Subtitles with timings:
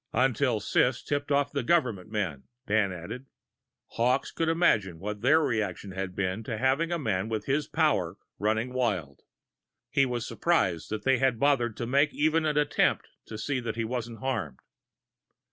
[0.13, 3.27] "Until Sis tipped off the Government men," Dan added.
[3.89, 8.17] Hawkes could imagine what their reaction had been to having a man with his power
[8.39, 9.21] running wild.
[9.91, 13.75] He was surprised that they had bothered to make even an attempt to see that
[13.75, 14.61] he wasn't harmed.